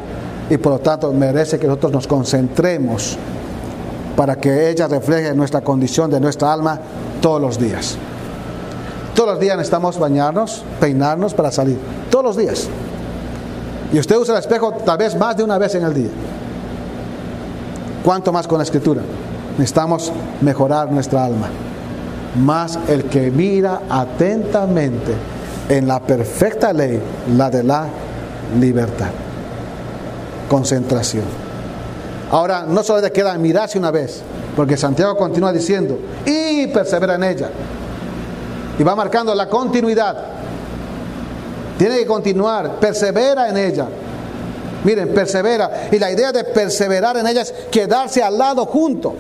[0.50, 3.16] y por lo tanto merece que nosotros nos concentremos
[4.16, 6.80] para que ella refleje nuestra condición de nuestra alma
[7.20, 7.96] todos los días.
[9.14, 11.78] Todos los días necesitamos bañarnos, peinarnos para salir.
[12.10, 12.68] Todos los días.
[13.92, 16.10] Y usted usa el espejo tal vez más de una vez en el día.
[18.04, 19.02] ¿Cuánto más con la escritura?
[19.58, 21.48] Necesitamos mejorar nuestra alma.
[22.36, 25.12] Más el que mira atentamente
[25.68, 27.00] en la perfecta ley,
[27.36, 27.86] la de la
[28.58, 29.10] libertad.
[30.48, 31.24] Concentración.
[32.30, 34.22] Ahora, no solo le queda mirarse una vez,
[34.54, 37.50] porque Santiago continúa diciendo, y persevera en ella.
[38.78, 40.16] Y va marcando la continuidad.
[41.76, 43.86] Tiene que continuar, persevera en ella.
[44.84, 45.88] Miren, persevera.
[45.90, 49.14] Y la idea de perseverar en ella es quedarse al lado junto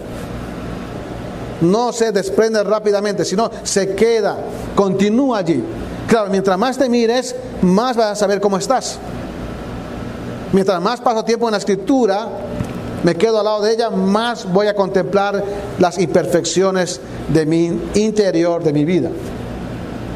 [1.60, 4.36] no se desprende rápidamente, sino se queda,
[4.74, 5.62] continúa allí.
[6.06, 8.98] Claro, mientras más te mires, más vas a saber cómo estás.
[10.52, 12.28] Mientras más paso tiempo en la escritura,
[13.02, 15.44] me quedo al lado de ella, más voy a contemplar
[15.78, 19.10] las imperfecciones de mi interior, de mi vida.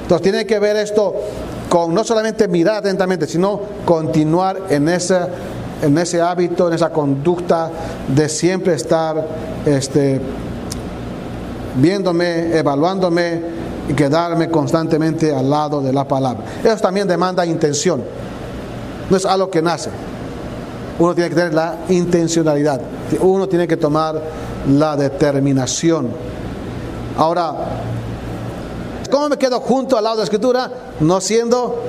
[0.03, 1.15] Entonces tiene que ver esto
[1.69, 7.71] con no solamente mirar atentamente, sino continuar en en ese hábito, en esa conducta
[8.09, 9.27] de siempre estar
[9.67, 10.21] este,
[11.77, 13.41] viéndome, evaluándome
[13.89, 16.45] y quedarme constantemente al lado de la palabra.
[16.63, 18.03] Eso también demanda intención.
[19.11, 19.91] No es algo que nace.
[20.99, 22.81] Uno tiene que tener la intencionalidad.
[23.21, 24.21] Uno tiene que tomar
[24.69, 26.09] la determinación.
[27.17, 27.53] Ahora,
[29.11, 30.71] ¿cómo me quedo junto al lado de la escritura?
[31.01, 31.83] No siendo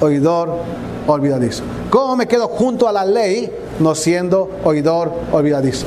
[0.00, 0.58] oidor
[1.06, 1.64] olvidadizo.
[1.90, 3.50] ¿Cómo me quedo junto a la ley?
[3.80, 5.86] No siendo oidor olvidadizo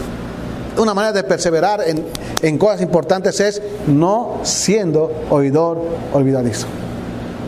[0.78, 2.06] una manera de perseverar en,
[2.58, 5.82] cosas importantes es no siendo oidor
[6.14, 6.68] olvidadizo.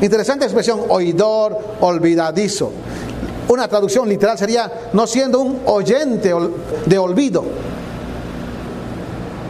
[0.02, 2.72] Interesante expresión, oidor olvidadizo.
[3.48, 6.34] Una traducción literal sería no siendo un oyente
[6.86, 7.44] de olvido.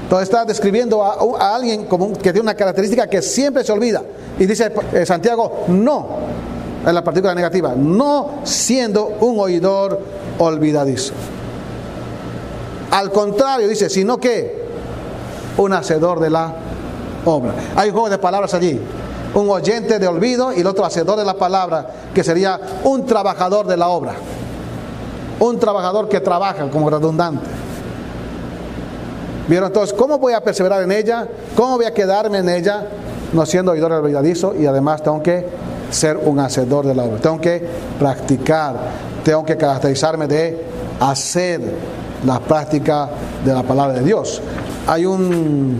[0.03, 4.03] Entonces está describiendo a, alguien que tiene una característica que siempre se olvida.
[4.39, 6.07] Y dice eh, Santiago, no,
[6.85, 9.99] en la partícula negativa, no siendo un oidor
[10.37, 11.13] olvidadizo.
[12.91, 14.66] Al contrario, dice, sino que
[15.57, 16.53] un hacedor de la
[17.25, 17.53] obra.
[17.75, 18.79] Hay un juego de palabras allí.
[19.33, 23.67] Un oyente de olvido y el otro hacedor de la palabra, que sería un trabajador
[23.67, 24.13] de la obra.
[25.39, 27.45] Un trabajador que trabaja como redundante.
[29.47, 29.67] ¿Vieron?
[29.67, 31.27] Entonces, ¿cómo voy a perseverar en ella?
[31.55, 32.83] ¿Cómo voy a quedarme en ella?
[33.33, 35.45] No siendo oidor olvidadizo y además tengo que
[35.91, 37.17] ser un hacedor de la obra.
[37.19, 37.65] Tengo que
[37.99, 38.75] practicar,
[39.23, 40.65] tengo que caracterizarme de
[40.99, 41.61] hacer
[42.25, 43.09] la práctica
[43.45, 44.41] de la palabra de Dios.
[44.87, 45.77] Hay un,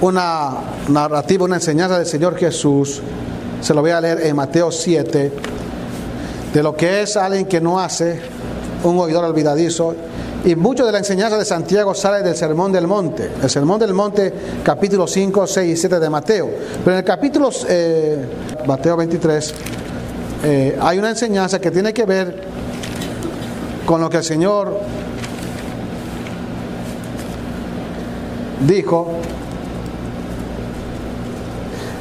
[0.00, 0.50] una
[0.88, 3.00] narrativa, una enseñanza del Señor Jesús,
[3.60, 5.32] se lo voy a leer en Mateo 7,
[6.52, 8.20] de lo que es alguien que no hace,
[8.82, 9.94] un oidor olvidadizo.
[10.44, 13.30] Y mucho de la enseñanza de Santiago sale del Sermón del Monte.
[13.40, 16.50] El Sermón del Monte, capítulo 5, 6 y 7 de Mateo.
[16.84, 18.26] Pero en el capítulo eh,
[18.66, 19.54] Mateo 23
[20.42, 22.42] eh, hay una enseñanza que tiene que ver
[23.86, 24.80] con lo que el Señor
[28.60, 29.08] dijo,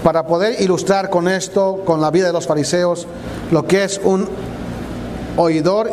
[0.04, 3.08] para poder ilustrar con esto, con la vida de los fariseos,
[3.52, 4.28] lo que es un
[5.38, 5.90] oidor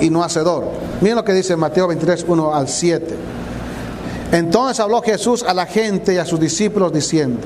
[0.00, 0.64] y no hacedor.
[1.00, 3.16] Miren lo que dice Mateo 23, 1 al 7.
[4.32, 7.40] Entonces habló Jesús a la gente y a sus discípulos diciendo,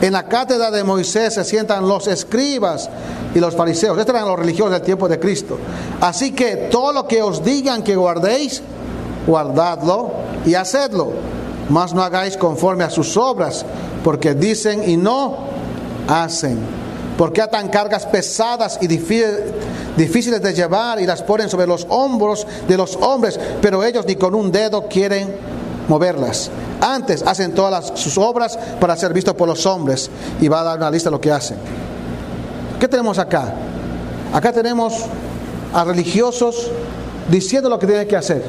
[0.00, 2.90] En la cátedra de Moisés se sientan los escribas
[3.34, 3.96] y los fariseos.
[3.96, 5.58] Estos eran los religiosos del tiempo de Cristo.
[6.00, 8.62] Así que todo lo que os digan que guardéis,
[9.28, 11.12] guardadlo y hacedlo.
[11.68, 13.64] Mas no hagáis conforme a sus obras,
[14.02, 15.36] porque dicen y no
[16.08, 16.58] hacen.
[17.16, 22.76] Porque atan cargas pesadas y difíciles de llevar y las ponen sobre los hombros de
[22.76, 25.34] los hombres, pero ellos ni con un dedo quieren
[25.88, 26.50] moverlas.
[26.80, 30.08] Antes hacen todas sus obras para ser vistos por los hombres
[30.40, 31.56] y va a dar una lista de lo que hacen.
[32.78, 33.52] ¿Qué tenemos acá?
[34.32, 34.94] Acá tenemos
[35.74, 36.70] a religiosos
[37.28, 38.44] diciendo lo que tienen que hacer,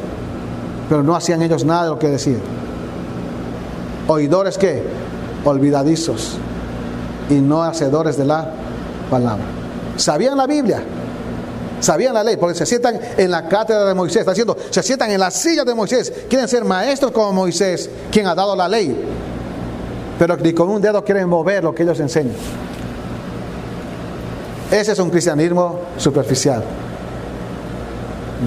[0.90, 2.42] pero no hacían ellos nada de lo que decían.
[4.08, 4.84] Oidores que
[5.46, 6.38] olvidadizos
[7.30, 8.52] y no hacedores de la
[9.10, 9.46] palabra.
[9.96, 10.82] Sabían la Biblia,
[11.80, 15.12] sabían la ley, porque se sientan en la cátedra de Moisés, está diciendo, se sientan
[15.12, 18.96] en la silla de Moisés, quieren ser maestros como Moisés, quien ha dado la ley,
[20.18, 22.36] pero ni con un dedo quieren mover lo que ellos enseñan.
[24.72, 26.64] Ese es un cristianismo superficial.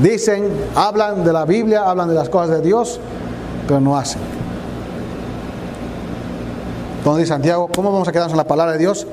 [0.01, 2.99] Dicen, hablan de la Biblia, hablan de las cosas de Dios,
[3.67, 4.21] pero no hacen.
[6.99, 9.07] Entonces dice Santiago, ¿cómo vamos a quedarnos en la palabra de Dios?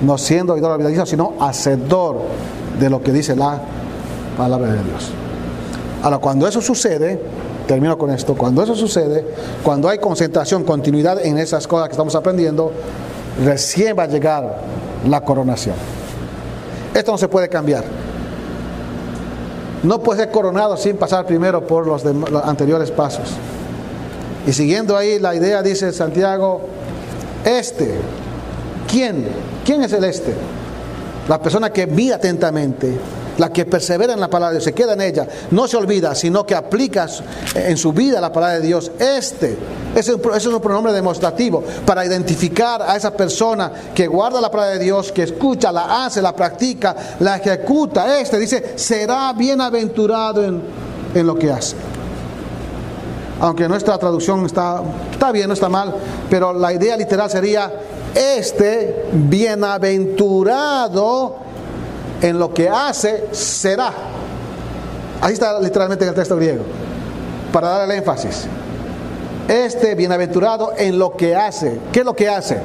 [0.00, 2.20] No siendo oidor olvidadizo, sino hacedor
[2.78, 3.60] de lo que dice la
[4.38, 5.10] palabra de Dios.
[6.02, 7.20] Ahora, cuando eso sucede,
[7.66, 9.24] termino con esto, cuando eso sucede,
[9.62, 12.72] cuando hay concentración, continuidad en esas cosas que estamos aprendiendo,
[13.44, 14.58] recién va a llegar
[15.08, 15.74] la coronación.
[16.94, 17.84] Esto no se puede cambiar.
[19.82, 22.04] No puede ser coronado sin pasar primero por los,
[22.44, 23.30] anteriores pasos.
[24.46, 26.62] Y siguiendo ahí la idea, dice Santiago,
[27.44, 27.96] este.
[28.88, 29.26] ¿Quién?
[29.64, 30.34] ¿Quién es el este?
[31.28, 32.96] La persona que mira atentamente,
[33.38, 36.14] la que persevera en la palabra de Dios, se queda en ella, no se olvida,
[36.14, 37.06] sino que aplica
[37.54, 38.90] en su vida la palabra de Dios.
[38.98, 39.56] Este,
[39.94, 44.84] ese es un pronombre demostrativo para identificar a esa persona que guarda la palabra de
[44.84, 48.20] Dios, que escucha, la hace, la practica, la ejecuta.
[48.20, 50.62] Este dice, será bienaventurado en,
[51.14, 51.76] en lo que hace
[53.40, 55.92] aunque nuestra traducción está, está bien, no está mal,
[56.30, 57.72] pero la idea literal sería,
[58.14, 61.42] este bienaventurado
[62.22, 63.92] en lo que hace será.
[65.20, 66.64] Así está literalmente en el texto griego,
[67.52, 68.46] para dar el énfasis.
[69.48, 71.78] Este bienaventurado en lo que hace.
[71.92, 72.58] ¿Qué es lo que hace?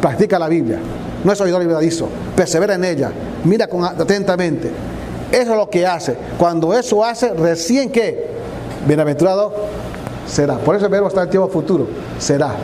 [0.00, 0.78] Practica la Biblia.
[1.24, 2.08] No es oidor liberadizo.
[2.34, 3.12] Persevera en ella.
[3.44, 4.70] Mira con, atentamente.
[5.30, 6.16] Eso es lo que hace.
[6.38, 8.28] Cuando eso hace, recién que,
[8.86, 9.52] bienaventurado
[10.26, 10.56] será.
[10.58, 11.86] Por eso el verbo está en tiempo futuro,
[12.18, 12.54] será.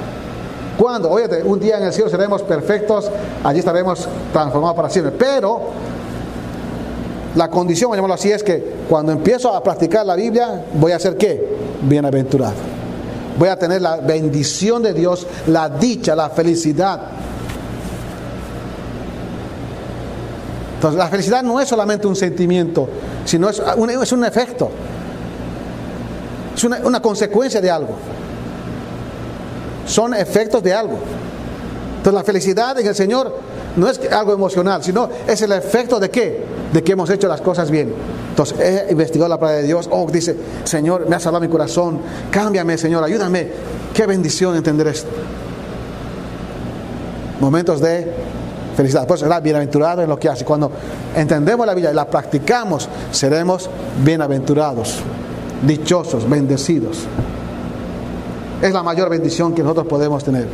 [0.76, 3.10] Cuando, oye, un día en el cielo seremos perfectos,
[3.42, 5.12] allí estaremos transformados para siempre.
[5.16, 5.70] Pero
[7.36, 11.18] la condición, llamarlo así, es que cuando empiezo a practicar la Biblia, voy a ser
[11.18, 11.56] qué?
[11.82, 12.54] Bienaventurado.
[13.38, 16.98] Voy a tener la bendición de Dios, la dicha, la felicidad.
[20.76, 22.88] Entonces, la felicidad no es solamente un sentimiento,
[23.26, 24.70] sino es un, es un efecto.
[26.56, 27.96] Es una, consecuencia de algo.
[29.86, 30.98] Son efectos de algo.
[31.98, 33.36] Entonces la felicidad en el Señor
[33.76, 36.55] no es algo emocional, sino es el efecto de qué?
[36.76, 37.90] De que hemos hecho las cosas bien.
[38.28, 39.88] Entonces he investigado la palabra de Dios.
[39.90, 42.00] Oh, dice, Señor, me ha salvado mi corazón.
[42.30, 43.48] Cámbiame, Señor, ayúdame.
[43.94, 45.08] Qué bendición entender esto.
[47.40, 48.12] Momentos de
[48.76, 49.06] felicidad.
[49.06, 50.44] Pues será bienaventurado en lo que hace.
[50.44, 50.70] Cuando
[51.14, 53.70] entendemos la vida y la practicamos, seremos
[54.04, 54.98] bienaventurados
[55.62, 57.06] dichosos, bendecidos.
[58.60, 60.46] Es la mayor bendición que nosotros podemos tener.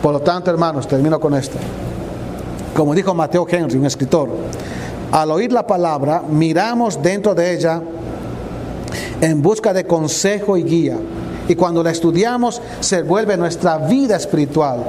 [0.00, 1.58] Por lo tanto, hermanos, termino con esto.
[2.72, 4.28] Como dijo Mateo Henry, un escritor,
[5.12, 7.82] al oír la palabra, miramos dentro de ella
[9.20, 10.98] en busca de consejo y guía.
[11.48, 14.84] Y cuando la estudiamos, se vuelve nuestra vida espiritual.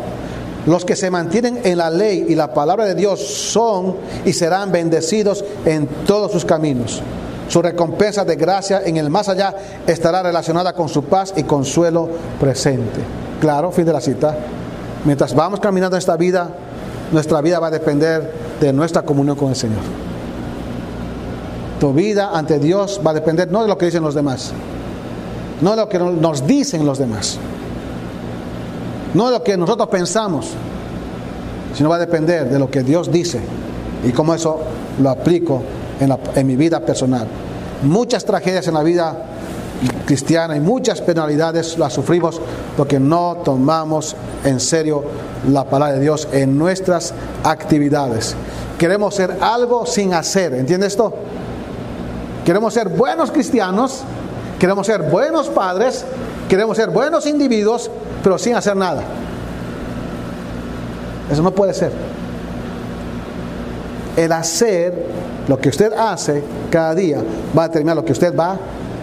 [0.66, 4.72] Los que se mantienen en la ley y la palabra de Dios son y serán
[4.72, 7.02] bendecidos en todos sus caminos.
[7.48, 9.56] Su recompensa de gracia en el más allá
[9.88, 13.00] estará relacionada con su paz y consuelo presente.
[13.40, 14.38] Claro, fin de la cita.
[15.06, 16.50] Mientras vamos caminando esta vida,
[17.12, 20.09] nuestra vida va a depender de nuestra comunión con el Señor.
[21.80, 24.52] Tu vida ante Dios va a depender no de lo que dicen los demás,
[25.62, 27.38] no de lo que nos dicen los demás,
[29.14, 30.48] no de lo que nosotros pensamos,
[31.74, 33.40] sino va a depender de lo que Dios dice
[34.06, 34.60] y cómo eso
[35.02, 35.62] lo aplico
[36.00, 37.28] en, mi vida personal.
[37.84, 39.26] Muchas tragedias en la vida
[40.06, 42.42] cristiana y muchas penalidades las sufrimos
[42.76, 45.04] porque no tomamos en serio
[45.50, 48.36] la palabra de Dios en nuestras actividades.
[48.78, 51.14] Queremos ser algo sin hacer, ¿entiende esto?
[52.50, 54.02] Queremos ser buenos cristianos,
[54.58, 56.04] queremos ser buenos padres,
[56.50, 57.92] queremos ser buenos individuos,
[58.24, 59.04] pero sin hacer nada.
[61.32, 61.92] Eso no puede ser.
[64.18, 65.06] El hacer,
[65.48, 67.22] lo que usted hace cada día,
[67.56, 68.58] va a determinar lo que usted va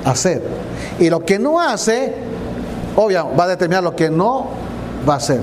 [0.05, 0.43] a hacer.
[0.99, 2.17] Y lo que no hace,
[2.97, 4.49] obvio, va a determinar lo que no
[5.09, 5.43] va a hacer.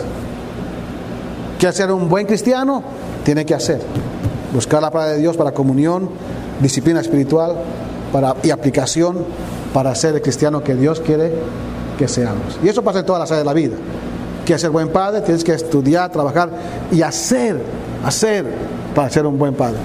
[1.58, 2.84] ¿Quiere ser un buen cristiano?
[3.24, 3.80] Tiene que hacer.
[4.54, 6.10] Buscar la palabra de Dios para comunión,
[6.60, 7.56] disciplina espiritual
[8.44, 9.18] y aplicación
[9.74, 11.34] para ser el cristiano que Dios quiere
[11.98, 12.60] que seamos.
[12.64, 13.76] Y eso pasa en todas las áreas de la vida.
[14.46, 16.50] Quieres ser buen padre, tienes que estudiar, trabajar
[16.92, 17.62] y hacer,
[18.06, 18.46] hacer
[18.94, 19.78] para ser un buen padre.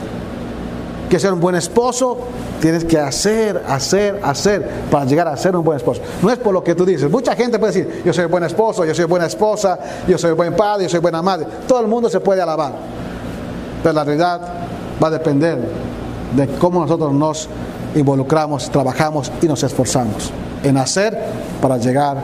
[1.09, 2.19] Quieres ser un buen esposo,
[2.61, 6.03] tienes que hacer, hacer, hacer para llegar a ser un buen esposo.
[6.21, 7.11] No es por lo que tú dices.
[7.11, 10.55] Mucha gente puede decir, yo soy buen esposo, yo soy buena esposa, yo soy buen
[10.55, 11.47] padre, yo soy buena madre.
[11.67, 12.73] Todo el mundo se puede alabar.
[13.83, 14.41] Pero la realidad
[15.03, 15.59] va a depender
[16.37, 17.49] de cómo nosotros nos
[17.99, 20.31] involucramos, trabajamos y nos esforzamos
[20.63, 21.19] en hacer
[21.61, 22.19] para llegar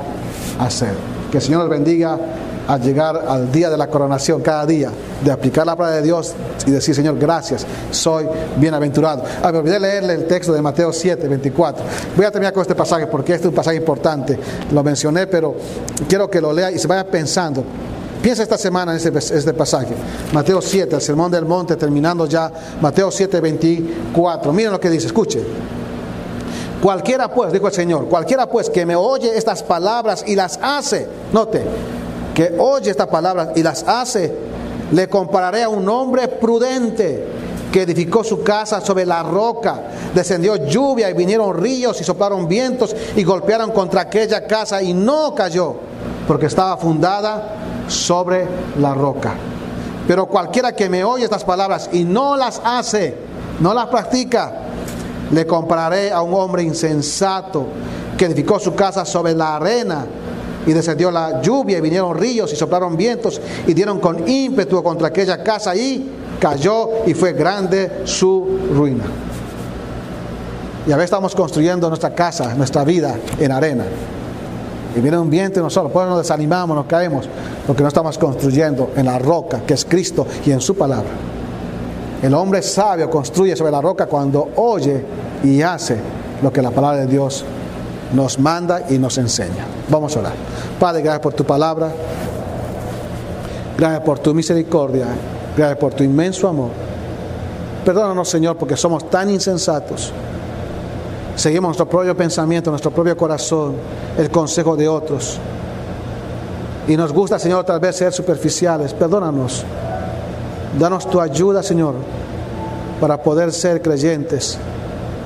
[0.59, 0.95] a ser.
[1.31, 2.19] Que el Señor nos bendiga
[2.67, 4.91] al llegar al día de la coronación, cada día,
[5.23, 6.35] de aplicar la palabra de Dios
[6.67, 9.23] y decir, Señor, gracias, soy bienaventurado.
[9.43, 11.85] Ah, me olvidé leerle el texto de Mateo 7, 24.
[12.17, 14.39] Voy a terminar con este pasaje porque este es un pasaje importante.
[14.73, 15.55] Lo mencioné, pero
[16.09, 17.65] quiero que lo lea y se vaya pensando.
[18.25, 19.95] Piensa esta semana en este, este pasaje.
[20.33, 22.51] Mateo 7, el sermón del monte, terminando ya.
[22.81, 24.51] Mateo 7, 24.
[24.51, 25.45] Miren lo que dice, escuche.
[26.81, 31.07] Cualquiera pues, dijo el Señor, cualquiera pues que me oye estas palabras y las hace,
[31.35, 31.65] note,
[32.35, 34.35] que oye estas palabras y las hace,
[34.91, 37.27] le compararé a un hombre prudente
[37.71, 39.83] que edificó su casa sobre la roca.
[40.15, 45.35] Descendió lluvia y vinieron ríos y soplaron vientos y golpearon contra aquella casa y no
[45.35, 45.77] cayó,
[46.27, 48.47] porque estaba fundada sobre
[48.79, 49.35] la roca.
[50.07, 53.15] Pero cualquiera que me oye estas palabras y no las hace,
[53.61, 54.53] no las practica,
[55.31, 57.67] le compararé a un hombre insensato
[58.17, 60.07] que edificó su casa sobre la arena
[60.67, 65.09] y descendió la lluvia y vinieron ríos y soplaron vientos y dieron con ímpetu contra
[65.09, 69.05] aquella casa y cayó y fue grande su ruina.
[70.87, 73.85] Y a veces estamos construyendo nuestra casa, nuestra vida en arena.
[74.97, 77.29] Y viene un viento y nosotros, pues nos desanimamos, nos caemos,
[77.67, 81.11] porque no estamos construyendo en la roca que es Cristo y en su palabra.
[82.23, 85.05] El hombre sabio construye sobre la roca cuando oye
[85.43, 85.99] y hace
[86.43, 87.45] lo que la palabra de Dios
[88.15, 89.67] nos manda y nos enseña.
[89.91, 90.33] Vamos a orar.
[90.79, 91.91] Padre, gracias por tu palabra.
[93.77, 95.07] Gracias por tu misericordia.
[95.57, 96.71] Gracias por tu inmenso amor.
[97.85, 100.13] Perdónanos, Señor, porque somos tan insensatos.
[101.37, 103.75] Seguimos nuestro propio pensamiento, nuestro propio corazón,
[104.17, 105.39] el consejo de otros.
[106.87, 108.93] Y nos gusta, Señor, tal vez ser superficiales.
[108.93, 109.65] Perdónanos.
[110.79, 111.95] Danos tu ayuda, Señor,
[113.01, 114.59] para poder ser creyentes,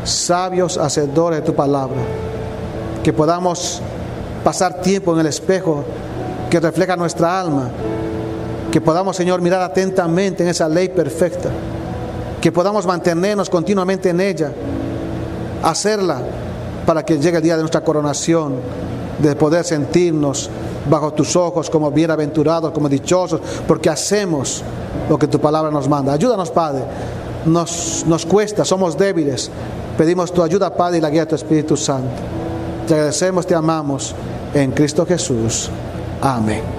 [0.05, 2.01] sabios, hacedores de tu palabra.
[3.03, 3.83] Que podamos
[4.45, 5.85] pasar tiempo en el espejo
[6.51, 7.71] que refleja nuestra alma.
[8.71, 11.51] Que podamos, Señor, mirar atentamente en esa ley perfecta.
[12.41, 14.53] Que podamos mantenernos continuamente en ella.
[15.63, 16.21] Hacerla
[16.87, 18.55] para que llegue el día de nuestra coronación,
[19.19, 20.49] de poder sentirnos
[20.89, 24.63] bajo tus ojos como bienaventurados, como dichosos, porque hacemos
[25.09, 26.13] lo que tu palabra nos manda.
[26.13, 26.83] Ayúdanos, Padre.
[27.45, 29.51] Nos, nos cuesta, somos débiles.
[29.97, 32.09] Pedimos tu ayuda, Padre, y la guía de tu Espíritu Santo.
[32.87, 34.15] Te agradecemos, te amamos.
[34.55, 35.69] En Cristo Jesús.
[36.23, 36.78] Amén.